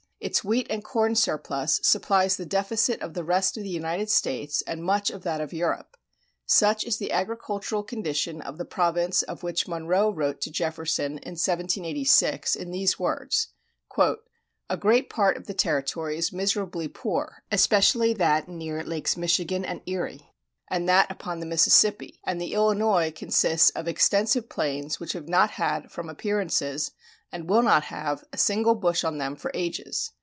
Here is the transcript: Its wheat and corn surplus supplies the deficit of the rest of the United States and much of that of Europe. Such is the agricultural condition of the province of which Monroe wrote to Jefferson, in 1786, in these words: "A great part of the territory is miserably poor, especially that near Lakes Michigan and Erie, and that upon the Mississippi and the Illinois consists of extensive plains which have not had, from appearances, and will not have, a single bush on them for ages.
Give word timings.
Its 0.23 0.43
wheat 0.43 0.67
and 0.69 0.83
corn 0.83 1.15
surplus 1.15 1.79
supplies 1.81 2.37
the 2.37 2.45
deficit 2.45 3.01
of 3.01 3.15
the 3.15 3.23
rest 3.23 3.57
of 3.57 3.63
the 3.63 3.69
United 3.71 4.07
States 4.07 4.61
and 4.67 4.83
much 4.83 5.09
of 5.09 5.23
that 5.23 5.41
of 5.41 5.51
Europe. 5.51 5.97
Such 6.45 6.83
is 6.83 6.97
the 6.99 7.11
agricultural 7.11 7.81
condition 7.81 8.39
of 8.39 8.59
the 8.59 8.63
province 8.63 9.23
of 9.23 9.41
which 9.41 9.67
Monroe 9.67 10.11
wrote 10.11 10.39
to 10.41 10.51
Jefferson, 10.51 11.13
in 11.13 11.31
1786, 11.33 12.55
in 12.55 12.69
these 12.69 12.99
words: 12.99 13.47
"A 14.69 14.77
great 14.77 15.09
part 15.09 15.37
of 15.37 15.47
the 15.47 15.55
territory 15.55 16.17
is 16.19 16.31
miserably 16.31 16.87
poor, 16.87 17.41
especially 17.51 18.13
that 18.13 18.47
near 18.47 18.83
Lakes 18.83 19.17
Michigan 19.17 19.65
and 19.65 19.81
Erie, 19.87 20.29
and 20.69 20.87
that 20.87 21.09
upon 21.09 21.39
the 21.39 21.47
Mississippi 21.47 22.21
and 22.27 22.39
the 22.39 22.53
Illinois 22.53 23.09
consists 23.11 23.71
of 23.71 23.87
extensive 23.87 24.49
plains 24.49 24.99
which 24.99 25.13
have 25.13 25.27
not 25.27 25.49
had, 25.51 25.91
from 25.91 26.09
appearances, 26.09 26.91
and 27.33 27.49
will 27.49 27.61
not 27.63 27.85
have, 27.85 28.25
a 28.33 28.37
single 28.37 28.75
bush 28.75 29.05
on 29.05 29.17
them 29.17 29.37
for 29.37 29.49
ages. 29.53 30.11